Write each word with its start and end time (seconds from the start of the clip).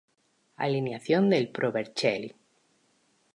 Alineación 0.55 1.23
del 1.29 1.49
Pro 1.51 1.71
Vercelli 1.71 2.31